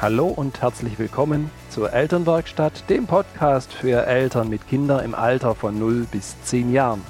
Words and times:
Hallo 0.00 0.28
und 0.28 0.62
herzlich 0.62 0.96
willkommen 1.00 1.50
zur 1.70 1.92
Elternwerkstatt, 1.92 2.88
dem 2.88 3.08
Podcast 3.08 3.72
für 3.72 4.06
Eltern 4.06 4.48
mit 4.48 4.68
Kindern 4.68 5.04
im 5.04 5.12
Alter 5.12 5.56
von 5.56 5.76
0 5.76 6.06
bis 6.12 6.40
10 6.44 6.72
Jahren. 6.72 7.02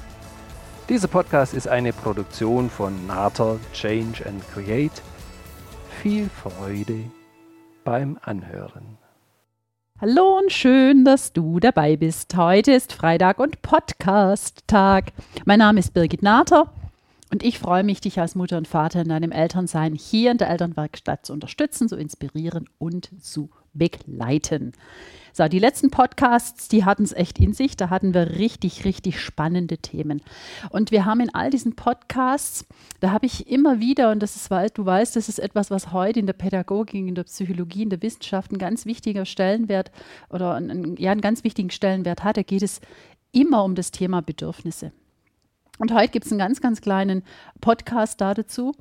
Dieser 0.89 1.07
Podcast 1.07 1.53
ist 1.53 1.67
eine 1.67 1.93
Produktion 1.93 2.67
von 2.67 3.05
Nater 3.05 3.59
Change 3.73 4.25
and 4.25 4.43
Create. 4.51 5.03
Viel 6.01 6.29
Freude 6.29 7.03
beim 7.83 8.17
Anhören. 8.23 8.97
Hallo 10.01 10.39
und 10.39 10.51
schön, 10.51 11.05
dass 11.05 11.31
du 11.31 11.59
dabei 11.59 11.95
bist. 11.95 12.35
Heute 12.35 12.71
ist 12.71 12.93
Freitag 12.93 13.37
und 13.37 13.61
Podcast-Tag. 13.61 15.11
Mein 15.45 15.59
Name 15.59 15.79
ist 15.81 15.93
Birgit 15.93 16.23
Nater 16.23 16.73
und 17.31 17.43
ich 17.43 17.59
freue 17.59 17.83
mich, 17.83 18.01
dich 18.01 18.19
als 18.19 18.35
Mutter 18.35 18.57
und 18.57 18.67
Vater 18.67 19.01
in 19.01 19.09
deinem 19.09 19.31
Elternsein 19.31 19.93
hier 19.93 20.31
in 20.31 20.37
der 20.37 20.49
Elternwerkstatt 20.49 21.25
zu 21.25 21.33
unterstützen, 21.33 21.87
zu 21.87 21.95
inspirieren 21.95 22.67
und 22.79 23.09
zu 23.21 23.49
begleiten. 23.73 24.73
So, 25.31 25.47
die 25.47 25.59
letzten 25.59 25.91
Podcasts, 25.91 26.69
die 26.69 26.85
hatten 26.85 27.03
es 27.03 27.13
echt 27.13 27.39
in 27.39 27.53
sich. 27.53 27.77
Da 27.77 27.89
hatten 27.89 28.15
wir 28.15 28.39
richtig, 28.39 28.83
richtig 28.83 29.21
spannende 29.21 29.77
Themen. 29.77 30.21
Und 30.71 30.91
wir 30.91 31.05
haben 31.05 31.19
in 31.19 31.33
all 31.33 31.51
diesen 31.51 31.75
Podcasts, 31.75 32.65
da 32.99 33.11
habe 33.11 33.27
ich 33.27 33.47
immer 33.47 33.79
wieder, 33.79 34.11
und 34.11 34.21
das 34.21 34.35
ist, 34.35 34.49
weil 34.49 34.69
du 34.71 34.85
weißt, 34.85 35.15
das 35.15 35.29
ist 35.29 35.39
etwas, 35.39 35.69
was 35.69 35.93
heute 35.93 36.19
in 36.19 36.25
der 36.25 36.33
Pädagogik, 36.33 37.07
in 37.07 37.15
der 37.15 37.23
Psychologie, 37.23 37.83
in 37.83 37.91
der 37.91 38.01
Wissenschaft 38.01 38.51
einen 38.51 38.59
ganz 38.59 38.85
wichtiger 38.85 39.25
Stellenwert 39.25 39.91
oder 40.29 40.55
einen, 40.55 40.97
ja, 40.97 41.11
einen 41.11 41.21
ganz 41.21 41.43
wichtigen 41.43 41.69
Stellenwert 41.69 42.23
hat. 42.23 42.37
Da 42.37 42.43
geht 42.43 42.63
es 42.63 42.81
immer 43.31 43.63
um 43.63 43.75
das 43.75 43.91
Thema 43.91 44.21
Bedürfnisse. 44.21 44.91
Und 45.79 45.93
heute 45.93 46.11
gibt 46.11 46.25
es 46.25 46.31
einen 46.31 46.39
ganz, 46.39 46.61
ganz 46.61 46.81
kleinen 46.81 47.23
Podcast 47.61 48.21
da 48.21 48.35
dazu. 48.35 48.73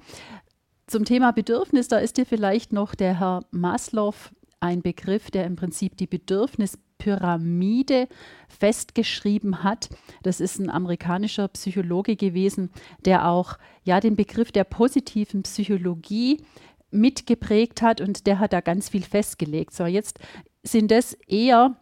Zum 0.88 1.04
Thema 1.04 1.32
Bedürfnis, 1.32 1.88
da 1.88 1.98
ist 1.98 2.18
dir 2.18 2.26
vielleicht 2.26 2.72
noch 2.72 2.94
der 2.94 3.18
Herr 3.20 3.44
Maslow 3.52 4.14
ein 4.60 4.82
Begriff, 4.82 5.30
der 5.30 5.46
im 5.46 5.54
Prinzip 5.54 5.96
die 5.96 6.08
Bedürfnispyramide 6.08 8.08
festgeschrieben 8.48 9.62
hat. 9.62 9.90
Das 10.24 10.40
ist 10.40 10.58
ein 10.58 10.70
amerikanischer 10.70 11.46
Psychologe 11.48 12.16
gewesen, 12.16 12.70
der 13.04 13.28
auch 13.28 13.58
ja 13.84 14.00
den 14.00 14.16
Begriff 14.16 14.50
der 14.50 14.64
positiven 14.64 15.44
Psychologie 15.44 16.42
mitgeprägt 16.90 17.80
hat 17.80 18.00
und 18.00 18.26
der 18.26 18.40
hat 18.40 18.52
da 18.52 18.60
ganz 18.60 18.88
viel 18.88 19.04
festgelegt. 19.04 19.72
So, 19.72 19.86
jetzt 19.86 20.18
sind 20.64 20.90
das 20.90 21.12
eher 21.28 21.76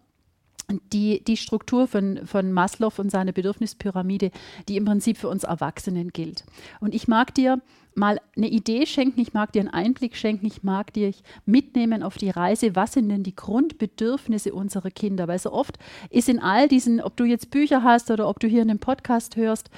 die, 0.93 1.23
die 1.23 1.37
Struktur 1.37 1.87
von, 1.87 2.21
von 2.27 2.53
Maslow 2.53 2.93
und 2.99 3.11
seiner 3.11 3.33
Bedürfnispyramide, 3.33 4.31
die 4.69 4.77
im 4.77 4.85
Prinzip 4.85 5.17
für 5.17 5.29
uns 5.29 5.45
Erwachsenen 5.45 6.11
gilt. 6.11 6.45
Und 6.81 6.95
ich 6.95 7.07
mag 7.07 7.35
dir 7.35 7.61
mal 7.95 8.21
eine 8.37 8.49
Idee 8.49 8.85
schenken, 8.85 9.21
ich 9.21 9.33
mag 9.33 9.53
dir 9.53 9.61
einen 9.61 9.71
Einblick 9.71 10.17
schenken, 10.17 10.47
ich 10.47 10.63
mag 10.63 10.93
dir 10.93 11.13
mitnehmen 11.47 12.03
auf 12.03 12.19
die 12.19 12.31
Reise, 12.31 12.77
was 12.77 12.93
sind 12.93 13.09
denn 13.09 13.23
die 13.23 13.35
Grundbedürfnisse 13.37 14.53
unserer 14.53 14.91
Kinder? 14.91 15.29
Weil 15.29 15.39
so 15.39 15.53
oft 15.53 15.79
ist 16.11 16.29
in 16.29 16.39
all 16.39 16.69
diesen, 16.69 17.01
ob 17.01 17.17
du 17.17 17.25
jetzt 17.25 17.51
Bücher 17.51 17.83
hast 17.83 18.11
oder 18.11 18.29
ob 18.29 18.41
du 18.41 18.49
hier 18.49 18.63
einen 18.63 18.81
Podcast 18.81 19.37
hörst, 19.37 19.71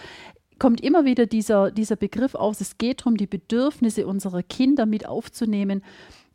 kommt 0.58 0.80
immer 0.80 1.04
wieder 1.04 1.26
dieser, 1.26 1.70
dieser 1.70 1.96
Begriff 1.96 2.34
aus, 2.34 2.60
es 2.60 2.78
geht 2.78 3.00
darum, 3.00 3.16
die 3.16 3.28
Bedürfnisse 3.28 4.06
unserer 4.06 4.42
Kinder 4.42 4.86
mit 4.86 5.06
aufzunehmen 5.06 5.82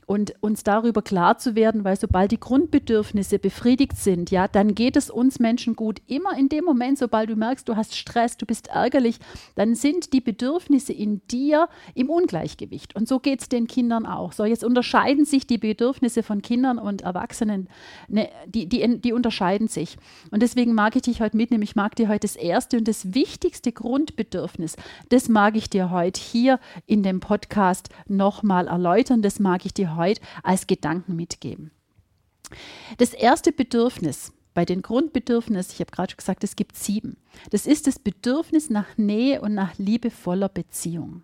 und 0.06 0.34
uns 0.42 0.64
darüber 0.64 1.02
klar 1.02 1.38
zu 1.38 1.56
werden, 1.56 1.84
weil 1.84 1.98
sobald 1.98 2.32
die 2.32 2.40
Grundbedürfnisse 2.40 3.40
befriedigt 3.40 3.98
sind, 3.98 4.32
ja, 4.32 4.48
dann 4.48 4.76
geht 4.76 4.96
es 4.96 5.10
uns 5.10 5.40
Menschen 5.40 5.76
gut. 5.76 6.02
Immer 6.08 6.38
in 6.38 6.50
dem 6.50 6.66
Moment, 6.66 6.98
sobald 6.98 7.30
du 7.30 7.36
merkst, 7.36 7.68
du 7.68 7.76
hast 7.76 7.96
Stress, 7.96 8.38
du 8.38 8.46
bist 8.46 8.68
ärgerlich, 8.68 9.20
dann 9.56 9.76
sind 9.76 10.14
die 10.14 10.22
Bedürfnisse 10.22 10.94
in 10.94 11.22
dir 11.28 11.68
im 11.96 12.10
Ungleichgewicht. 12.10 12.96
Und 12.96 13.08
so 13.08 13.20
geht 13.20 13.42
es 13.42 13.50
den 13.50 13.68
Kindern 13.68 14.06
auch. 14.06 14.32
So, 14.32 14.46
jetzt 14.46 14.64
unterscheiden 14.64 15.26
sich 15.26 15.48
die 15.48 15.58
Bedürfnisse 15.58 16.24
von 16.24 16.42
Kindern 16.42 16.80
und 16.80 17.02
Erwachsenen, 17.02 17.70
ne, 18.08 18.30
die, 18.48 18.68
die, 18.68 19.00
die 19.00 19.14
unterscheiden 19.14 19.68
sich. 19.68 19.98
Und 20.32 20.42
deswegen 20.42 20.74
mag 20.74 20.96
ich 20.96 21.04
dich 21.04 21.22
heute 21.22 21.38
mitnehmen. 21.38 21.64
Ich 21.64 21.76
mag 21.76 21.96
dir 21.96 22.10
heute 22.10 22.22
das 22.22 22.36
erste 22.36 22.78
und 22.78 22.88
das 22.88 23.14
wichtigste 23.14 23.72
Grundbedürfnis, 23.72 24.76
das 25.10 25.30
mag 25.30 25.56
ich 25.56 25.70
dir 25.70 25.92
heute 25.92 26.20
hier 26.20 26.60
in 26.86 27.04
dem 27.04 27.20
Podcast 27.20 27.90
nochmal 28.08 28.68
erläutern. 28.68 29.22
Das 29.22 29.40
mag 29.40 29.66
ich 29.66 29.74
dir 29.74 29.93
heute 29.96 30.22
als 30.44 30.68
Gedanken 30.68 31.16
mitgeben. 31.16 31.72
Das 32.98 33.14
erste 33.14 33.52
Bedürfnis 33.52 34.34
bei 34.54 34.66
den 34.66 34.82
Grundbedürfnissen, 34.82 35.74
ich 35.74 35.80
habe 35.80 35.92
gerade 35.92 36.12
schon 36.12 36.18
gesagt, 36.18 36.44
es 36.44 36.56
gibt 36.56 36.78
sieben. 36.78 37.18
Das 37.50 37.66
ist 37.66 37.88
das 37.88 38.00
Bedürfnis 38.00 38.70
nach 38.70 38.98
Nähe 38.98 39.42
und 39.42 39.56
nach 39.56 39.78
liebevoller 39.78 40.50
Beziehung. 40.50 41.24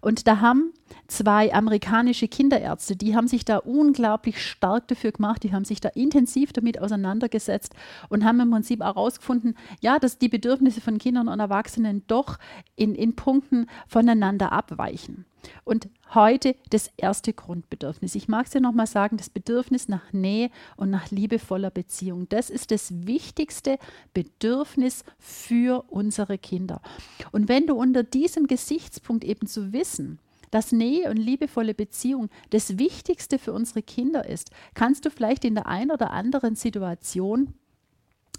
Und 0.00 0.26
da 0.26 0.40
haben 0.40 0.72
zwei 1.06 1.54
amerikanische 1.54 2.26
Kinderärzte, 2.26 2.96
die 2.96 3.14
haben 3.14 3.28
sich 3.28 3.44
da 3.44 3.58
unglaublich 3.58 4.44
stark 4.44 4.88
dafür 4.88 5.12
gemacht, 5.12 5.44
die 5.44 5.52
haben 5.52 5.64
sich 5.64 5.80
da 5.80 5.90
intensiv 5.90 6.52
damit 6.52 6.80
auseinandergesetzt 6.80 7.74
und 8.08 8.24
haben 8.24 8.40
im 8.40 8.50
Prinzip 8.50 8.80
herausgefunden, 8.80 9.56
ja, 9.80 10.00
dass 10.00 10.18
die 10.18 10.28
Bedürfnisse 10.28 10.80
von 10.80 10.98
Kindern 10.98 11.28
und 11.28 11.38
Erwachsenen 11.38 12.02
doch 12.08 12.38
in, 12.74 12.96
in 12.96 13.14
Punkten 13.14 13.66
voneinander 13.86 14.50
abweichen. 14.50 15.24
Und 15.64 15.88
heute 16.14 16.56
das 16.70 16.90
erste 16.96 17.32
Grundbedürfnis. 17.32 18.14
Ich 18.14 18.28
mag 18.28 18.46
es 18.46 18.52
dir 18.52 18.60
nochmal 18.60 18.86
sagen, 18.86 19.16
das 19.16 19.30
Bedürfnis 19.30 19.88
nach 19.88 20.12
Nähe 20.12 20.50
und 20.76 20.90
nach 20.90 21.10
liebevoller 21.10 21.70
Beziehung. 21.70 22.28
Das 22.28 22.50
ist 22.50 22.70
das 22.70 23.06
wichtigste 23.06 23.78
Bedürfnis 24.14 25.04
für 25.18 25.84
unsere 25.88 26.38
Kinder. 26.38 26.80
Und 27.30 27.48
wenn 27.48 27.66
du 27.66 27.74
unter 27.74 28.02
diesem 28.02 28.46
Gesichtspunkt 28.46 29.24
eben 29.24 29.46
zu 29.46 29.72
wissen, 29.72 30.18
dass 30.50 30.70
Nähe 30.70 31.10
und 31.10 31.16
liebevolle 31.16 31.74
Beziehung 31.74 32.28
das 32.50 32.78
Wichtigste 32.78 33.38
für 33.38 33.52
unsere 33.52 33.82
Kinder 33.82 34.28
ist, 34.28 34.50
kannst 34.74 35.04
du 35.04 35.10
vielleicht 35.10 35.44
in 35.44 35.54
der 35.54 35.66
einen 35.66 35.90
oder 35.90 36.10
anderen 36.10 36.54
Situation 36.54 37.54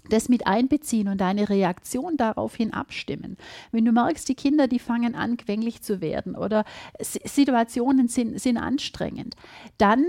das 0.08 0.28
mit 0.28 0.46
einbeziehen 0.46 1.08
und 1.08 1.20
deine 1.20 1.48
Reaktion 1.48 2.16
daraufhin 2.16 2.72
abstimmen. 2.72 3.36
Wenn 3.72 3.84
du 3.84 3.92
merkst, 3.92 4.28
die 4.28 4.34
Kinder, 4.34 4.68
die 4.68 4.78
fangen 4.78 5.14
an, 5.14 5.36
quengelig 5.36 5.82
zu 5.82 6.00
werden 6.00 6.36
oder 6.36 6.64
Situationen 7.00 8.08
sind, 8.08 8.40
sind 8.40 8.56
anstrengend, 8.56 9.34
dann 9.78 10.04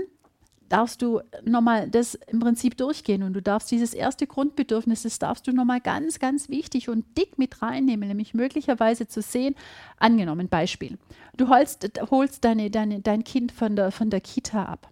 darfst 0.68 1.02
du 1.02 1.20
nochmal 1.44 1.88
das 1.88 2.14
im 2.26 2.40
Prinzip 2.40 2.76
durchgehen 2.76 3.22
und 3.22 3.34
du 3.34 3.42
darfst 3.42 3.70
dieses 3.70 3.94
erste 3.94 4.26
Grundbedürfnis, 4.26 5.02
das 5.02 5.18
darfst 5.18 5.46
du 5.46 5.52
nochmal 5.52 5.80
ganz, 5.80 6.18
ganz 6.18 6.48
wichtig 6.48 6.88
und 6.88 7.04
dick 7.16 7.38
mit 7.38 7.62
reinnehmen, 7.62 8.08
nämlich 8.08 8.34
möglicherweise 8.34 9.06
zu 9.06 9.22
sehen, 9.22 9.54
angenommen 9.98 10.48
Beispiel, 10.48 10.98
du 11.36 11.48
holst, 11.48 11.88
holst 12.10 12.44
deine, 12.44 12.70
deine, 12.70 13.00
dein 13.00 13.24
Kind 13.24 13.52
von 13.52 13.76
der, 13.76 13.92
von 13.92 14.10
der 14.10 14.20
Kita 14.20 14.64
ab. 14.64 14.90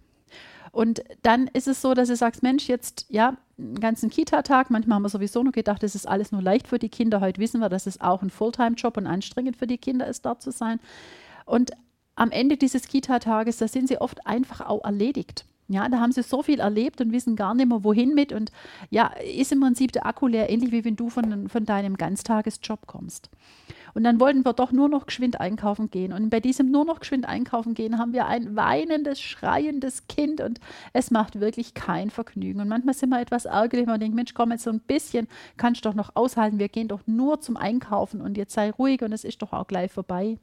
Und 0.75 1.05
dann 1.21 1.47
ist 1.47 1.69
es 1.69 1.81
so, 1.81 1.93
dass 1.93 2.09
du 2.09 2.17
sagst, 2.17 2.43
Mensch, 2.43 2.67
jetzt, 2.67 3.05
ja, 3.07 3.37
einen 3.57 3.79
ganzen 3.79 4.09
Kita-Tag, 4.09 4.69
manchmal 4.69 4.95
haben 4.95 5.03
wir 5.03 5.09
sowieso 5.09 5.41
nur 5.41 5.53
gedacht, 5.53 5.81
das 5.83 5.95
ist 5.95 6.05
alles 6.05 6.33
nur 6.33 6.41
leicht 6.41 6.67
für 6.67 6.79
die 6.79 6.89
Kinder. 6.89 7.21
Heute 7.21 7.39
wissen 7.39 7.61
wir, 7.61 7.69
dass 7.69 7.87
es 7.87 8.01
auch 8.01 8.21
ein 8.21 8.29
Fulltime-Job 8.29 8.97
und 8.97 9.07
anstrengend 9.07 9.55
für 9.55 9.67
die 9.67 9.77
Kinder 9.77 10.05
ist, 10.05 10.25
dort 10.25 10.41
zu 10.41 10.51
sein. 10.51 10.81
Und 11.45 11.71
am 12.15 12.29
Ende 12.29 12.57
dieses 12.57 12.89
Kita-Tages, 12.89 13.55
da 13.55 13.69
sind 13.69 13.87
sie 13.87 14.01
oft 14.01 14.27
einfach 14.27 14.59
auch 14.59 14.83
erledigt. 14.83 15.45
Ja, 15.67 15.89
da 15.89 15.99
haben 15.99 16.11
sie 16.11 16.21
so 16.21 16.43
viel 16.43 16.59
erlebt 16.59 17.01
und 17.01 17.11
wissen 17.11 17.35
gar 17.35 17.55
nicht 17.55 17.67
mehr, 17.67 17.83
wohin 17.83 18.13
mit. 18.13 18.31
Und 18.31 18.51
ja, 18.91 19.07
ist 19.07 19.51
im 19.51 19.61
Prinzip 19.61 19.91
der 19.91 20.05
Akku 20.05 20.27
leer, 20.27 20.49
ähnlich 20.49 20.71
wie 20.71 20.85
wenn 20.85 20.95
du 20.95 21.09
von, 21.09 21.49
von 21.49 21.65
deinem 21.65 21.97
Ganztagesjob 21.97 22.85
kommst. 22.85 23.29
Und 23.95 24.03
dann 24.03 24.19
wollten 24.19 24.45
wir 24.45 24.53
doch 24.53 24.71
nur 24.71 24.89
noch 24.89 25.07
geschwind 25.07 25.39
einkaufen 25.39 25.89
gehen. 25.89 26.13
Und 26.13 26.29
bei 26.29 26.39
diesem 26.39 26.69
nur 26.69 26.85
noch 26.85 26.99
geschwind 26.99 27.25
einkaufen 27.25 27.73
gehen 27.73 27.97
haben 27.97 28.13
wir 28.13 28.27
ein 28.27 28.55
weinendes, 28.55 29.19
schreiendes 29.21 30.07
Kind 30.07 30.41
und 30.41 30.59
es 30.93 31.11
macht 31.11 31.39
wirklich 31.39 31.73
kein 31.73 32.09
Vergnügen. 32.09 32.59
Und 32.59 32.67
manchmal 32.67 32.93
sind 32.93 33.09
wir 33.09 33.21
etwas 33.21 33.45
ärgerlich, 33.45 33.87
man 33.87 33.99
denkt, 33.99 34.15
Mensch, 34.15 34.33
komm 34.33 34.51
jetzt 34.51 34.65
so 34.65 34.69
ein 34.69 34.81
bisschen, 34.81 35.27
kannst 35.57 35.85
doch 35.85 35.93
noch 35.93 36.11
aushalten. 36.15 36.59
Wir 36.59 36.69
gehen 36.69 36.89
doch 36.89 37.01
nur 37.07 37.39
zum 37.39 37.57
Einkaufen 37.57 38.21
und 38.21 38.37
jetzt 38.37 38.53
sei 38.53 38.69
ruhig 38.69 39.01
und 39.01 39.13
es 39.13 39.23
ist 39.23 39.41
doch 39.41 39.53
auch 39.53 39.65
gleich 39.65 39.91
vorbei. 39.91 40.37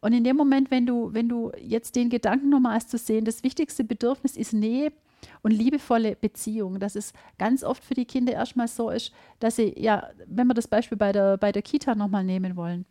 Und 0.00 0.12
in 0.12 0.24
dem 0.24 0.36
Moment, 0.36 0.70
wenn 0.70 0.86
du, 0.86 1.12
wenn 1.12 1.28
du 1.28 1.52
jetzt 1.60 1.96
den 1.96 2.10
Gedanken 2.10 2.48
nochmal 2.48 2.74
hast 2.74 2.90
zu 2.90 2.98
sehen, 2.98 3.24
das 3.24 3.42
wichtigste 3.42 3.84
Bedürfnis 3.84 4.36
ist 4.36 4.52
Nähe 4.52 4.92
und 5.42 5.52
liebevolle 5.52 6.16
Beziehung, 6.16 6.78
dass 6.78 6.96
es 6.96 7.12
ganz 7.38 7.64
oft 7.64 7.84
für 7.84 7.94
die 7.94 8.04
Kinder 8.04 8.32
erstmal 8.32 8.68
so 8.68 8.90
ist, 8.90 9.12
dass 9.40 9.56
sie, 9.56 9.74
ja, 9.76 10.08
wenn 10.26 10.46
wir 10.46 10.54
das 10.54 10.68
Beispiel 10.68 10.98
bei 10.98 11.12
der, 11.12 11.36
bei 11.36 11.52
der 11.52 11.62
Kita 11.62 11.94
nochmal 11.94 12.24
nehmen 12.24 12.56
wollen, 12.56 12.84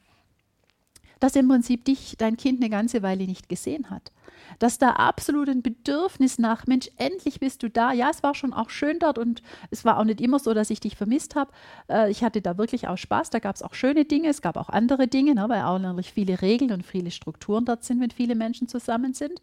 dass 1.20 1.36
im 1.36 1.48
Prinzip 1.48 1.86
dich 1.86 2.16
dein 2.18 2.38
Kind 2.38 2.62
eine 2.62 2.70
ganze 2.70 3.02
Weile 3.02 3.26
nicht 3.26 3.50
gesehen 3.50 3.90
hat. 3.90 4.12
Dass 4.60 4.78
da 4.78 4.92
absolut 4.92 5.50
ein 5.50 5.62
Bedürfnis 5.62 6.40
nach, 6.40 6.68
Mensch, 6.68 6.90
endlich 6.98 7.40
bist 7.40 7.64
du 7.64 7.70
da. 7.70 7.92
Ja, 7.92 8.10
es 8.10 8.24
war 8.24 8.36
schon 8.36 8.54
auch 8.54 8.70
schön 8.70 9.00
dort 9.00 9.18
und 9.18 9.42
es 9.72 9.86
war 9.86 9.98
auch 10.00 10.04
nicht 10.04 10.22
immer 10.22 10.40
so, 10.40 10.54
dass 10.54 10.70
ich 10.70 10.80
dich 10.80 10.96
vermisst 10.96 11.36
habe. 11.36 11.52
Äh, 11.90 12.12
ich 12.12 12.24
hatte 12.24 12.42
da 12.42 12.58
wirklich 12.58 12.88
auch 12.88 12.98
Spaß. 12.98 13.30
Da 13.30 13.40
gab 13.40 13.56
es 13.56 13.64
auch 13.64 13.74
schöne 13.74 14.06
Dinge, 14.06 14.30
es 14.30 14.42
gab 14.42 14.58
auch 14.58 14.70
andere 14.70 15.08
Dinge, 15.08 15.36
ne, 15.36 15.46
weil 15.50 15.62
auch 15.64 15.80
natürlich 15.80 16.14
viele 16.14 16.42
Regeln 16.42 16.72
und 16.72 16.86
viele 16.86 17.12
Strukturen 17.12 17.66
dort 17.66 17.84
sind, 17.84 18.00
wenn 18.02 18.12
viele 18.12 18.36
Menschen 18.36 18.68
zusammen 18.68 19.14
sind. 19.14 19.42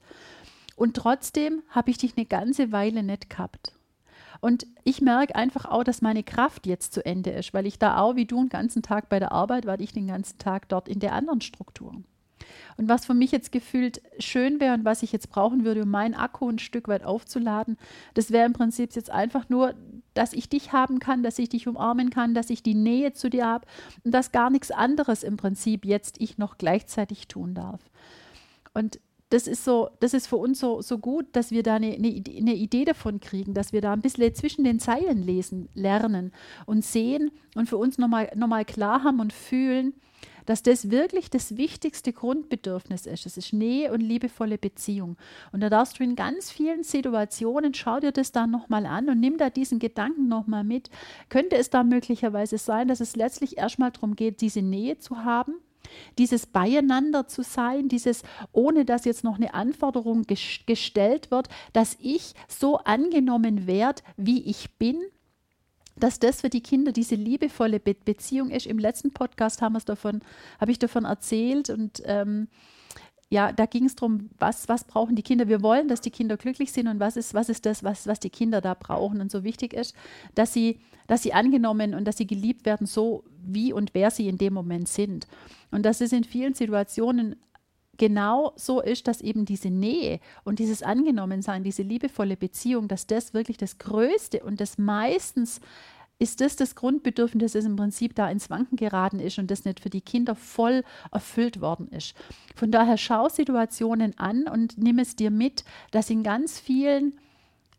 Und 0.76 0.96
trotzdem 0.96 1.62
habe 1.68 1.90
ich 1.90 1.98
dich 1.98 2.16
eine 2.16 2.26
ganze 2.26 2.72
Weile 2.72 3.02
nicht 3.02 3.30
gehabt. 3.30 3.72
Und 4.40 4.66
ich 4.82 5.00
merke 5.00 5.36
einfach 5.36 5.66
auch, 5.66 5.84
dass 5.84 6.02
meine 6.02 6.24
Kraft 6.24 6.66
jetzt 6.66 6.92
zu 6.92 7.06
Ende 7.06 7.30
ist, 7.30 7.54
weil 7.54 7.64
ich 7.64 7.78
da 7.78 7.98
auch 7.98 8.16
wie 8.16 8.24
du 8.24 8.36
den 8.36 8.48
ganzen 8.48 8.82
Tag 8.82 9.08
bei 9.08 9.20
der 9.20 9.30
Arbeit 9.30 9.66
war, 9.66 9.78
ich 9.78 9.92
den 9.92 10.08
ganzen 10.08 10.38
Tag 10.38 10.68
dort 10.68 10.88
in 10.88 10.98
der 10.98 11.12
anderen 11.12 11.40
Struktur. 11.40 11.94
Und 12.76 12.88
was 12.88 13.06
für 13.06 13.14
mich 13.14 13.32
jetzt 13.32 13.52
gefühlt 13.52 14.02
schön 14.18 14.60
wäre 14.60 14.74
und 14.74 14.84
was 14.84 15.02
ich 15.02 15.12
jetzt 15.12 15.30
brauchen 15.30 15.64
würde, 15.64 15.82
um 15.82 15.90
meinen 15.90 16.14
Akku 16.14 16.48
ein 16.48 16.58
Stück 16.58 16.88
weit 16.88 17.04
aufzuladen, 17.04 17.76
das 18.14 18.30
wäre 18.30 18.46
im 18.46 18.52
Prinzip 18.52 18.94
jetzt 18.94 19.10
einfach 19.10 19.48
nur, 19.48 19.74
dass 20.14 20.32
ich 20.32 20.48
dich 20.48 20.72
haben 20.72 20.98
kann, 20.98 21.22
dass 21.22 21.38
ich 21.38 21.48
dich 21.48 21.68
umarmen 21.68 22.10
kann, 22.10 22.34
dass 22.34 22.50
ich 22.50 22.62
die 22.62 22.74
Nähe 22.74 23.12
zu 23.12 23.30
dir 23.30 23.46
habe 23.46 23.66
und 24.04 24.12
dass 24.12 24.32
gar 24.32 24.50
nichts 24.50 24.70
anderes 24.70 25.22
im 25.22 25.36
Prinzip 25.36 25.84
jetzt 25.84 26.20
ich 26.20 26.38
noch 26.38 26.58
gleichzeitig 26.58 27.28
tun 27.28 27.54
darf. 27.54 27.80
Und 28.74 28.98
das 29.32 29.46
ist 29.46 29.64
so, 29.64 29.88
das 30.00 30.12
ist 30.12 30.26
für 30.26 30.36
uns 30.36 30.60
so, 30.60 30.82
so 30.82 30.98
gut, 30.98 31.24
dass 31.32 31.50
wir 31.50 31.62
da 31.62 31.76
eine, 31.76 31.94
eine, 31.94 32.08
eine, 32.08 32.54
Idee 32.54 32.84
davon 32.84 33.18
kriegen, 33.18 33.54
dass 33.54 33.72
wir 33.72 33.80
da 33.80 33.94
ein 33.94 34.02
bisschen 34.02 34.34
zwischen 34.34 34.62
den 34.62 34.78
Zeilen 34.78 35.22
lesen, 35.22 35.70
lernen 35.72 36.32
und 36.66 36.84
sehen 36.84 37.30
und 37.54 37.66
für 37.66 37.78
uns 37.78 37.96
nochmal 37.96 38.30
noch 38.36 38.46
mal 38.48 38.66
klar 38.66 39.04
haben 39.04 39.20
und 39.20 39.32
fühlen, 39.32 39.94
dass 40.46 40.62
das 40.62 40.90
wirklich 40.90 41.30
das 41.30 41.56
wichtigste 41.56 42.12
Grundbedürfnis 42.12 43.06
ist. 43.06 43.26
Es 43.26 43.36
ist 43.36 43.52
Nähe 43.52 43.92
und 43.92 44.00
liebevolle 44.00 44.58
Beziehung. 44.58 45.16
Und 45.52 45.60
da 45.60 45.70
darfst 45.70 45.98
du 45.98 46.04
in 46.04 46.16
ganz 46.16 46.50
vielen 46.50 46.82
Situationen, 46.82 47.74
schau 47.74 48.00
dir 48.00 48.12
das 48.12 48.32
dann 48.32 48.50
nochmal 48.50 48.86
an 48.86 49.08
und 49.08 49.20
nimm 49.20 49.38
da 49.38 49.50
diesen 49.50 49.78
Gedanken 49.78 50.28
nochmal 50.28 50.64
mit. 50.64 50.90
Könnte 51.28 51.56
es 51.56 51.70
da 51.70 51.82
möglicherweise 51.82 52.58
sein, 52.58 52.88
dass 52.88 53.00
es 53.00 53.16
letztlich 53.16 53.58
erstmal 53.58 53.90
darum 53.90 54.16
geht, 54.16 54.40
diese 54.40 54.62
Nähe 54.62 54.98
zu 54.98 55.24
haben? 55.24 55.54
Dieses 56.18 56.46
Beieinander 56.46 57.26
zu 57.26 57.42
sein, 57.42 57.88
dieses, 57.88 58.22
ohne 58.52 58.84
dass 58.84 59.04
jetzt 59.04 59.24
noch 59.24 59.36
eine 59.36 59.52
Anforderung 59.52 60.24
gestellt 60.66 61.30
wird, 61.30 61.48
dass 61.72 61.96
ich 62.00 62.34
so 62.48 62.78
angenommen 62.78 63.66
werde, 63.66 64.02
wie 64.16 64.42
ich 64.44 64.78
bin, 64.78 65.02
dass 65.96 66.18
das 66.18 66.40
für 66.40 66.50
die 66.50 66.62
Kinder 66.62 66.92
diese 66.92 67.14
liebevolle 67.14 67.80
Be 67.80 67.94
Beziehung 67.94 68.50
ist. 68.50 68.66
Im 68.66 68.78
letzten 68.78 69.12
Podcast 69.12 69.62
haben 69.62 69.74
wir 69.74 69.80
davon, 69.80 70.20
habe 70.60 70.70
ich 70.70 70.78
davon 70.78 71.04
erzählt 71.04 71.70
und 71.70 72.02
ähm, 72.06 72.48
ja, 73.32 73.50
da 73.50 73.64
ging 73.64 73.86
es 73.86 73.94
darum, 73.94 74.28
was, 74.38 74.68
was 74.68 74.84
brauchen 74.84 75.16
die 75.16 75.22
Kinder. 75.22 75.48
Wir 75.48 75.62
wollen, 75.62 75.88
dass 75.88 76.02
die 76.02 76.10
Kinder 76.10 76.36
glücklich 76.36 76.70
sind 76.70 76.86
und 76.86 77.00
was 77.00 77.16
ist, 77.16 77.32
was 77.32 77.48
ist 77.48 77.64
das, 77.64 77.82
was, 77.82 78.06
was 78.06 78.20
die 78.20 78.28
Kinder 78.28 78.60
da 78.60 78.74
brauchen. 78.74 79.22
Und 79.22 79.30
so 79.30 79.42
wichtig 79.42 79.72
ist, 79.72 79.96
dass 80.34 80.52
sie, 80.52 80.80
dass 81.06 81.22
sie 81.22 81.32
angenommen 81.32 81.94
und 81.94 82.04
dass 82.04 82.18
sie 82.18 82.26
geliebt 82.26 82.66
werden, 82.66 82.86
so 82.86 83.24
wie 83.42 83.72
und 83.72 83.94
wer 83.94 84.10
sie 84.10 84.28
in 84.28 84.36
dem 84.36 84.52
Moment 84.52 84.86
sind. 84.86 85.26
Und 85.70 85.86
dass 85.86 86.02
es 86.02 86.12
in 86.12 86.24
vielen 86.24 86.52
Situationen 86.52 87.36
genau 87.98 88.52
so 88.56 88.80
ist, 88.80 89.06
dass 89.08 89.20
eben 89.20 89.44
diese 89.44 89.70
Nähe 89.70 90.20
und 90.44 90.58
dieses 90.58 90.82
Angenommensein, 90.82 91.64
diese 91.64 91.82
liebevolle 91.82 92.36
Beziehung, 92.36 92.88
dass 92.88 93.06
das 93.06 93.34
wirklich 93.34 93.56
das 93.56 93.78
Größte 93.78 94.42
und 94.42 94.60
das 94.60 94.78
meistens 94.78 95.60
ist 96.18 96.40
das 96.40 96.54
das 96.54 96.76
Grundbedürfnis, 96.76 97.52
das 97.52 97.64
im 97.64 97.74
Prinzip 97.74 98.14
da 98.14 98.30
ins 98.30 98.48
Wanken 98.48 98.76
geraten 98.76 99.18
ist 99.18 99.40
und 99.40 99.50
das 99.50 99.64
nicht 99.64 99.80
für 99.80 99.90
die 99.90 100.00
Kinder 100.00 100.36
voll 100.36 100.84
erfüllt 101.10 101.60
worden 101.60 101.88
ist. 101.88 102.14
Von 102.54 102.70
daher 102.70 102.96
schau 102.96 103.28
Situationen 103.28 104.16
an 104.18 104.44
und 104.44 104.78
nimm 104.78 105.00
es 105.00 105.16
dir 105.16 105.32
mit, 105.32 105.64
dass 105.90 106.10
in 106.10 106.22
ganz 106.22 106.60
vielen 106.60 107.18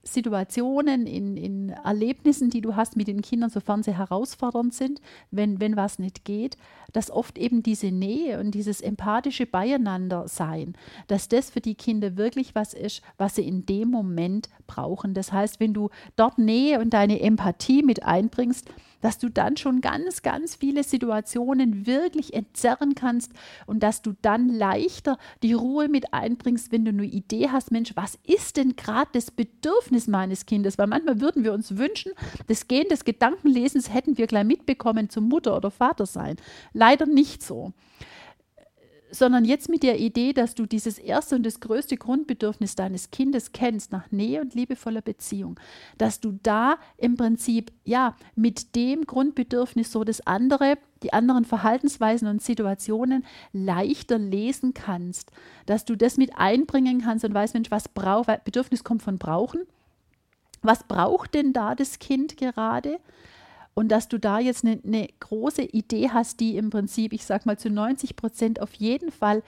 Situationen, 0.06 1.08
in, 1.08 1.38
in 1.38 1.70
Erlebnissen, 1.70 2.50
die 2.50 2.60
du 2.60 2.76
hast 2.76 2.98
mit 2.98 3.08
den 3.08 3.22
Kindern, 3.22 3.50
sofern 3.50 3.84
sie 3.84 3.98
herausfordernd 3.98 4.74
sind, 4.74 5.00
wenn, 5.32 5.62
wenn 5.62 5.78
was 5.78 5.98
nicht 5.98 6.26
geht, 6.26 6.58
dass 6.92 7.10
oft 7.10 7.38
eben 7.38 7.64
diese 7.64 7.88
Nähe 7.88 8.40
und 8.40 8.52
dieses 8.52 8.82
empathische 8.82 9.46
Beieinander 9.46 10.28
sein, 10.28 10.76
dass 11.08 11.30
das 11.30 11.52
für 11.52 11.62
die 11.62 11.76
Kinder 11.76 12.18
wirklich 12.18 12.54
was 12.54 12.74
ist, 12.74 13.02
was 13.18 13.36
sie 13.36 13.48
in 13.48 13.66
dem 13.66 13.90
Moment 13.90 14.50
brauchen. 14.68 15.14
Das 15.14 15.32
heißt, 15.32 15.62
wenn 15.62 15.74
du 15.74 15.90
dort 16.18 16.38
Nähe 16.38 16.82
und 16.82 16.94
deine 16.94 17.22
Empathie 17.22 17.82
mit 17.82 18.04
einbringst, 18.04 18.70
dass 19.04 19.18
du 19.18 19.30
dann 19.30 19.58
schon 19.58 19.82
ganz, 19.82 20.22
ganz 20.22 20.56
viele 20.56 20.84
Situationen 20.84 21.86
wirklich 21.86 22.34
entzerren 22.34 22.96
kannst 22.96 23.34
und 23.66 23.84
dass 23.84 24.02
du 24.02 24.14
dann 24.22 24.48
leichter 24.48 25.18
die 25.44 25.54
Ruhe 25.54 25.90
mit 25.90 26.14
einbringst, 26.14 26.72
wenn 26.72 26.86
du 26.86 26.90
eine 26.90 27.04
Idee 27.04 27.50
hast, 27.52 27.72
Mensch, 27.72 27.92
was 27.96 28.18
ist 28.24 28.56
denn 28.56 28.78
gerade 28.78 29.10
das 29.12 29.30
Bedürfnis 29.30 30.08
meines 30.08 30.46
Kindes? 30.46 30.78
Weil 30.78 30.88
manchmal 30.88 31.20
würden 31.20 31.44
wir 31.44 31.52
uns 31.52 31.78
wünschen, 31.78 32.14
das 32.48 32.68
Gehen 32.70 32.88
des 32.88 33.04
Gedankenlesens 33.04 33.94
hätten 33.94 34.18
wir 34.18 34.28
gleich 34.28 34.46
mitbekommen 34.46 35.10
zum 35.10 35.28
Mutter 35.28 35.58
oder 35.58 35.70
Vater 35.70 36.06
sein. 36.06 36.38
Leider 36.72 37.06
nicht 37.06 37.44
so 37.44 37.74
sondern 39.14 39.46
jetzt 39.46 39.70
mit 39.70 39.84
der 39.84 40.00
Idee, 40.00 40.34
dass 40.34 40.56
du 40.56 40.66
dieses 40.66 40.98
erste 40.98 41.36
und 41.36 41.46
das 41.46 41.60
größte 41.60 41.98
Grundbedürfnis 41.98 42.76
deines 42.76 43.12
Kindes 43.12 43.52
kennst, 43.52 43.92
nach 43.92 44.12
Nähe 44.12 44.42
und 44.42 44.56
liebevoller 44.56 45.02
Beziehung, 45.02 45.60
dass 45.98 46.20
du 46.20 46.40
da 46.42 46.78
im 46.98 47.16
Prinzip, 47.16 47.72
ja, 47.86 48.16
mit 48.36 48.76
dem 48.76 49.06
Grundbedürfnis 49.06 49.92
so 49.92 50.04
das 50.04 50.26
andere, 50.26 50.78
die 51.04 51.14
anderen 51.14 51.46
Verhaltensweisen 51.46 52.28
und 52.28 52.42
Situationen 52.42 53.24
leichter 53.52 54.18
lesen 54.18 54.74
kannst, 54.74 55.32
dass 55.68 55.86
du 55.86 55.96
das 55.96 56.18
mit 56.18 56.38
einbringen 56.38 57.02
kannst 57.02 57.24
und 57.24 57.34
weißt, 57.34 57.54
Mensch, 57.54 57.70
was 57.70 57.88
braucht, 57.90 58.44
Bedürfnis 58.46 58.84
kommt 58.84 59.04
von 59.04 59.20
brauchen. 59.20 59.62
Was 60.64 60.86
braucht 60.86 61.36
denn 61.36 61.54
da 61.54 61.76
das 61.76 62.00
Kind 62.00 62.38
gerade? 62.38 63.00
Und 63.76 63.90
dass 63.90 64.08
du 64.08 64.20
da 64.20 64.40
jetzt 64.40 64.64
eine, 64.64 64.80
eine 64.86 65.08
große 65.20 65.64
Idee 65.64 66.10
hast, 66.12 66.40
die 66.40 66.58
im 66.58 66.70
Prinzip, 66.70 67.14
ich 67.14 67.26
sag 67.26 67.46
mal, 67.46 67.58
zu 67.58 67.70
90 67.70 68.16
Prozent 68.16 68.62
auf 68.62 68.74
jeden 68.76 69.12
Fall 69.12 69.42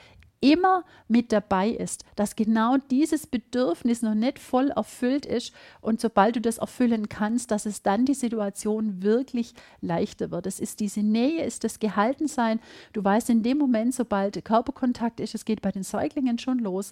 immer 0.45 0.83
mit 1.07 1.31
dabei 1.31 1.69
ist, 1.69 2.05
dass 2.15 2.35
genau 2.35 2.77
dieses 2.91 3.25
Bedürfnis 3.25 4.03
noch 4.03 4.13
nicht 4.13 4.37
voll 4.37 4.69
erfüllt 4.69 5.25
ist 5.25 5.53
und 5.81 5.99
sobald 5.99 6.35
du 6.35 6.41
das 6.41 6.59
erfüllen 6.59 7.09
kannst, 7.09 7.49
dass 7.49 7.65
es 7.65 7.81
dann 7.81 8.05
die 8.05 8.13
Situation 8.13 9.01
wirklich 9.01 9.55
leichter 9.81 10.29
wird. 10.29 10.45
Es 10.45 10.59
ist 10.59 10.81
diese 10.81 11.01
Nähe, 11.01 11.43
ist 11.43 11.63
das 11.63 11.79
Gehaltensein. 11.79 12.59
Du 12.93 13.03
weißt 13.03 13.31
in 13.31 13.41
dem 13.41 13.57
Moment, 13.57 13.95
sobald 13.95 14.45
Körperkontakt 14.45 15.19
ist, 15.19 15.33
es 15.33 15.45
geht 15.45 15.63
bei 15.63 15.71
den 15.71 15.83
Säuglingen 15.83 16.37
schon 16.37 16.59
los, 16.59 16.91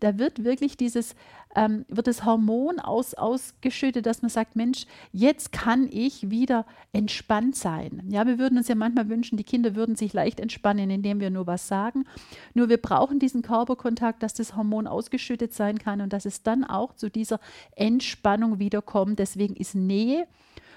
da 0.00 0.18
wird 0.18 0.42
wirklich 0.42 0.76
dieses 0.76 1.14
ähm, 1.56 1.84
wird 1.88 2.06
das 2.06 2.24
Hormon 2.24 2.78
aus, 2.78 3.14
ausgeschüttet, 3.14 4.06
dass 4.06 4.22
man 4.22 4.28
sagt, 4.28 4.54
Mensch, 4.54 4.86
jetzt 5.12 5.52
kann 5.52 5.88
ich 5.90 6.30
wieder 6.30 6.66
entspannt 6.92 7.56
sein. 7.56 8.02
Ja, 8.10 8.26
wir 8.26 8.38
würden 8.38 8.58
uns 8.58 8.68
ja 8.68 8.74
manchmal 8.74 9.08
wünschen, 9.08 9.36
die 9.36 9.44
Kinder 9.44 9.74
würden 9.74 9.96
sich 9.96 10.12
leicht 10.12 10.40
entspannen, 10.40 10.90
indem 10.90 11.20
wir 11.20 11.30
nur 11.30 11.46
was 11.46 11.66
sagen. 11.66 12.04
Nur 12.54 12.68
wir 12.68 12.76
brauchen 12.88 13.18
diesen 13.18 13.42
Körperkontakt, 13.42 14.22
dass 14.22 14.32
das 14.32 14.56
Hormon 14.56 14.86
ausgeschüttet 14.86 15.52
sein 15.52 15.78
kann 15.78 16.00
und 16.00 16.14
dass 16.14 16.24
es 16.24 16.42
dann 16.42 16.64
auch 16.64 16.94
zu 16.94 17.10
dieser 17.10 17.38
Entspannung 17.76 18.58
wiederkommt. 18.58 19.18
Deswegen 19.18 19.56
ist 19.56 19.74
Nähe 19.74 20.26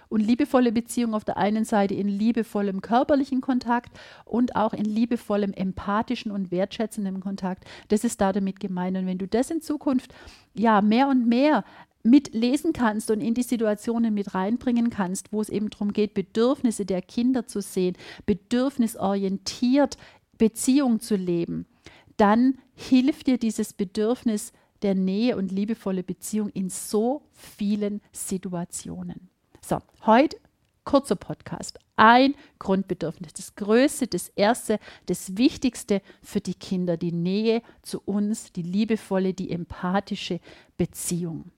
und 0.09 0.19
liebevolle 0.19 0.73
Beziehung 0.73 1.13
auf 1.13 1.23
der 1.23 1.37
einen 1.37 1.63
Seite 1.63 1.93
in 1.93 2.09
liebevollem 2.09 2.81
körperlichen 2.81 3.39
Kontakt 3.39 3.97
und 4.25 4.57
auch 4.57 4.73
in 4.73 4.83
liebevollem 4.83 5.53
empathischen 5.53 6.33
und 6.33 6.51
wertschätzendem 6.51 7.21
Kontakt. 7.21 7.63
Das 7.87 8.03
ist 8.03 8.19
da 8.19 8.33
damit 8.33 8.59
gemeint. 8.59 8.97
Und 8.97 9.05
wenn 9.05 9.17
du 9.17 9.25
das 9.25 9.49
in 9.49 9.61
Zukunft 9.61 10.13
ja 10.53 10.81
mehr 10.81 11.07
und 11.07 11.29
mehr 11.29 11.63
mitlesen 12.03 12.73
kannst 12.73 13.09
und 13.09 13.21
in 13.21 13.35
die 13.35 13.43
Situationen 13.43 14.13
mit 14.13 14.35
reinbringen 14.35 14.89
kannst, 14.89 15.31
wo 15.31 15.39
es 15.39 15.47
eben 15.47 15.69
darum 15.69 15.93
geht, 15.93 16.13
Bedürfnisse 16.13 16.85
der 16.85 17.01
Kinder 17.01 17.47
zu 17.47 17.61
sehen, 17.61 17.95
bedürfnisorientiert 18.25 19.95
Beziehung 20.37 20.99
zu 20.99 21.15
leben, 21.15 21.67
dann 22.21 22.59
hilft 22.75 23.25
dir 23.25 23.39
dieses 23.39 23.73
Bedürfnis 23.73 24.53
der 24.83 24.93
Nähe 24.93 25.35
und 25.37 25.51
liebevolle 25.51 26.03
Beziehung 26.03 26.49
in 26.49 26.69
so 26.69 27.23
vielen 27.33 27.99
Situationen. 28.11 29.29
So, 29.59 29.79
heute 30.05 30.37
kurzer 30.83 31.15
Podcast. 31.15 31.79
Ein 31.95 32.35
Grundbedürfnis, 32.59 33.33
das 33.33 33.55
Größte, 33.55 34.05
das 34.05 34.29
Erste, 34.29 34.77
das 35.07 35.35
Wichtigste 35.35 36.03
für 36.21 36.41
die 36.41 36.53
Kinder, 36.53 36.95
die 36.95 37.11
Nähe 37.11 37.63
zu 37.81 37.99
uns, 38.05 38.51
die 38.51 38.63
liebevolle, 38.63 39.33
die 39.33 39.49
empathische 39.49 40.39
Beziehung. 40.77 41.51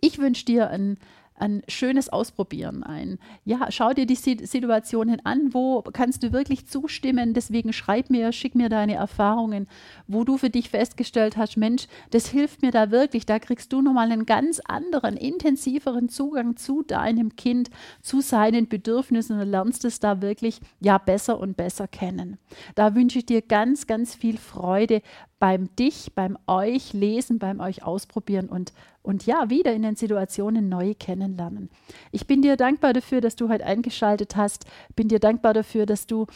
Ich 0.00 0.18
wünsche 0.18 0.44
dir 0.44 0.70
ein 0.70 0.98
ein 1.40 1.62
schönes 1.68 2.08
Ausprobieren 2.08 2.82
ein. 2.82 3.18
Ja, 3.44 3.70
schau 3.70 3.92
dir 3.92 4.06
die 4.06 4.14
Situationen 4.14 5.24
an, 5.24 5.54
wo 5.54 5.82
kannst 5.82 6.22
du 6.22 6.32
wirklich 6.32 6.66
zustimmen. 6.66 7.34
Deswegen 7.34 7.72
schreib 7.72 8.10
mir, 8.10 8.32
schick 8.32 8.54
mir 8.54 8.68
deine 8.68 8.94
Erfahrungen, 8.94 9.66
wo 10.06 10.24
du 10.24 10.36
für 10.38 10.50
dich 10.50 10.70
festgestellt 10.70 11.36
hast, 11.36 11.56
Mensch, 11.56 11.86
das 12.10 12.28
hilft 12.28 12.62
mir 12.62 12.70
da 12.70 12.90
wirklich. 12.90 13.26
Da 13.26 13.38
kriegst 13.38 13.72
du 13.72 13.82
nochmal 13.82 14.10
einen 14.10 14.26
ganz 14.26 14.60
anderen, 14.60 15.16
intensiveren 15.16 16.08
Zugang 16.08 16.56
zu 16.56 16.82
deinem 16.82 17.36
Kind, 17.36 17.70
zu 18.02 18.20
seinen 18.20 18.68
Bedürfnissen 18.68 19.40
und 19.40 19.48
lernst 19.48 19.84
es 19.84 20.00
da 20.00 20.20
wirklich 20.22 20.60
ja 20.80 20.98
besser 20.98 21.38
und 21.38 21.56
besser 21.56 21.88
kennen. 21.88 22.38
Da 22.74 22.94
wünsche 22.94 23.18
ich 23.18 23.26
dir 23.26 23.42
ganz, 23.42 23.86
ganz 23.86 24.14
viel 24.14 24.38
Freude 24.38 25.02
beim 25.38 25.74
dich, 25.76 26.12
beim 26.14 26.36
euch 26.46 26.92
lesen, 26.92 27.38
beim 27.38 27.60
euch 27.60 27.82
ausprobieren 27.82 28.48
und, 28.48 28.72
und 29.02 29.26
ja, 29.26 29.50
wieder 29.50 29.72
in 29.72 29.82
den 29.82 29.96
Situationen 29.96 30.68
neu 30.68 30.94
kennenlernen. 30.98 31.70
Ich 32.12 32.26
bin 32.26 32.42
dir 32.42 32.56
dankbar 32.56 32.92
dafür, 32.92 33.20
dass 33.20 33.36
du 33.36 33.48
heute 33.48 33.64
eingeschaltet 33.64 34.36
hast. 34.36 34.66
Bin 34.96 35.08
dir 35.08 35.20
dankbar 35.20 35.54
dafür, 35.54 35.86
dass 35.86 36.06
du 36.06 36.26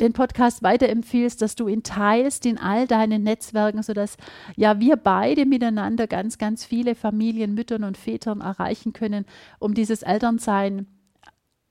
den 0.00 0.12
Podcast 0.12 0.62
weiterempfiehlst, 0.62 1.40
dass 1.40 1.54
du 1.54 1.68
ihn 1.68 1.82
teilst 1.82 2.46
in 2.46 2.58
all 2.58 2.86
deinen 2.86 3.22
Netzwerken, 3.22 3.82
sodass 3.82 4.16
ja 4.56 4.80
wir 4.80 4.96
beide 4.96 5.46
miteinander 5.46 6.06
ganz, 6.06 6.38
ganz 6.38 6.64
viele 6.64 6.94
Familien, 6.94 7.54
Müttern 7.54 7.84
und 7.84 7.96
Vätern 7.96 8.40
erreichen 8.40 8.92
können, 8.92 9.24
um 9.58 9.74
dieses 9.74 10.02
Elternsein 10.02 10.86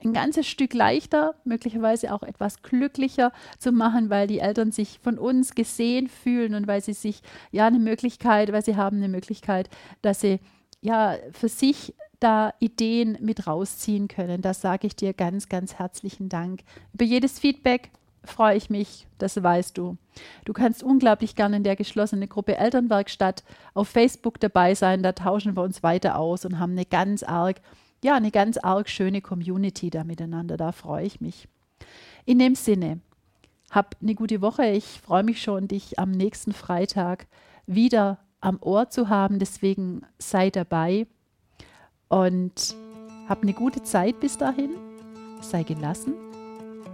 ein 0.03 0.13
ganzes 0.13 0.48
Stück 0.48 0.74
leichter, 0.74 1.36
möglicherweise 1.43 2.13
auch 2.13 2.24
etwas 2.24 2.62
glücklicher 2.62 3.31
zu 3.57 3.72
machen, 3.72 4.10
weil 4.10 4.27
die 4.27 4.39
Eltern 4.39 4.72
sich 4.72 5.00
von 5.00 5.17
uns 5.17 5.55
gesehen 5.55 6.07
fühlen 6.07 6.55
und 6.55 6.67
weil 6.67 6.81
sie 6.81 6.93
sich 6.93 7.22
ja 7.51 7.67
eine 7.67 7.79
Möglichkeit, 7.79 8.51
weil 8.51 8.63
sie 8.63 8.75
haben 8.75 8.98
eine 8.98 9.10
Möglichkeit, 9.10 9.69
dass 10.01 10.22
sie 10.22 10.39
ja 10.81 11.15
für 11.31 11.50
sich 11.50 11.93
da 12.19 12.53
Ideen 12.60 13.17
mit 13.19 13.48
rausziehen 13.48 14.07
können. 14.07 14.41
Das 14.41 14.62
sage 14.62 14.88
ich 14.88 14.95
dir 14.95 15.13
ganz, 15.13 15.50
ganz 15.50 15.75
herzlichen 15.75 16.29
Dank. 16.29 16.62
Über 16.93 17.03
jedes 17.03 17.38
Feedback 17.39 17.91
freue 18.24 18.55
ich 18.55 18.69
mich, 18.69 19.07
das 19.17 19.41
weißt 19.41 19.77
du. 19.77 19.98
Du 20.45 20.53
kannst 20.53 20.83
unglaublich 20.83 21.36
gerne 21.36 21.57
in 21.57 21.63
der 21.63 21.75
geschlossenen 21.75 22.29
Gruppe 22.29 22.57
Elternwerkstatt 22.57 23.43
auf 23.74 23.89
Facebook 23.89 24.39
dabei 24.39 24.75
sein. 24.75 25.03
Da 25.03 25.12
tauschen 25.12 25.57
wir 25.57 25.63
uns 25.63 25.83
weiter 25.83 26.17
aus 26.17 26.45
und 26.45 26.60
haben 26.60 26.74
eine 26.74 26.86
ganz 26.86 27.24
arg, 27.24 27.60
ja, 28.03 28.15
eine 28.15 28.31
ganz 28.31 28.57
arg 28.57 28.89
schöne 28.89 29.22
Community 29.22 29.89
da 29.89 30.03
miteinander. 30.03 30.57
Da 30.57 30.72
freue 30.72 31.05
ich 31.05 31.22
mich. 31.22 31.48
In 32.25 32.39
dem 32.39 32.55
Sinne, 32.55 33.00
hab 33.72 33.95
eine 34.01 34.15
gute 34.15 34.41
Woche. 34.41 34.67
Ich 34.67 35.01
freue 35.01 35.24
mich 35.24 35.41
schon, 35.41 35.67
dich 35.67 35.98
am 36.00 36.12
nächsten 36.12 36.53
Freitag 36.53 37.27
wieder 37.65 38.19
am 38.41 38.60
Ohr 38.62 38.89
zu 38.89 39.10
haben. 39.10 39.39
Deswegen 39.39 40.01
sei 40.19 40.50
dabei 40.50 41.07
und 42.10 42.75
hab 43.27 43.41
eine 43.41 43.53
gute 43.53 43.81
Zeit 43.83 44.19
bis 44.19 44.38
dahin. 44.38 44.72
Sei 45.41 45.63
gelassen 45.63 46.13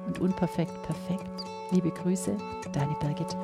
und 0.07 0.19
unperfekt 0.19 0.81
perfekt. 0.83 1.29
Liebe 1.71 1.91
Grüße, 1.91 2.35
deine 2.73 2.95
Birgit. 2.99 3.35